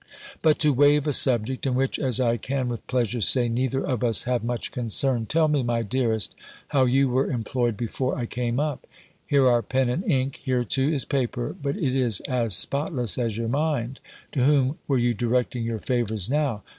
"But 0.41 0.57
to 0.61 0.73
wave 0.73 1.05
a 1.05 1.13
subject, 1.13 1.67
in 1.67 1.75
which, 1.75 1.99
as 1.99 2.19
I 2.19 2.35
can 2.37 2.69
with 2.69 2.87
pleasure 2.87 3.21
say, 3.21 3.47
neither 3.47 3.83
of 3.85 4.03
us 4.03 4.23
have 4.23 4.43
much 4.43 4.71
concern, 4.71 5.27
tell 5.27 5.47
me, 5.47 5.61
my 5.61 5.83
dearest, 5.83 6.33
how 6.69 6.85
you 6.85 7.07
were 7.07 7.29
employed 7.29 7.77
before 7.77 8.17
I 8.17 8.25
came 8.25 8.59
up? 8.59 8.87
Here 9.27 9.47
are 9.47 9.61
pen 9.61 9.89
and 9.89 10.03
ink: 10.03 10.37
here, 10.43 10.63
too, 10.63 10.89
is 10.89 11.05
paper, 11.05 11.55
but 11.61 11.77
it 11.77 11.95
is 11.95 12.19
as 12.21 12.55
spotless 12.55 13.19
as 13.19 13.37
your 13.37 13.47
mind. 13.49 13.99
To 14.31 14.43
whom 14.43 14.79
were 14.87 14.97
you 14.97 15.13
directing 15.13 15.65
your 15.65 15.77
favours 15.77 16.31
now? 16.31 16.63